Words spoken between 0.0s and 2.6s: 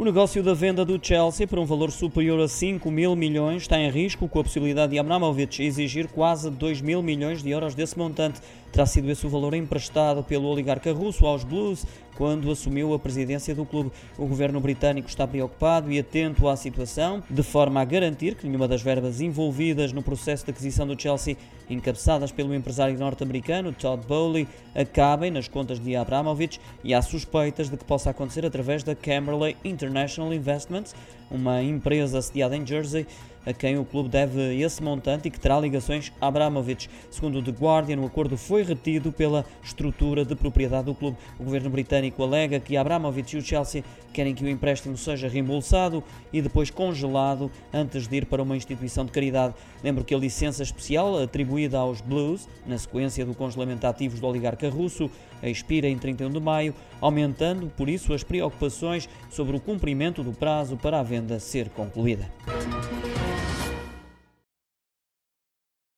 O negócio da venda do Chelsea por um valor superior a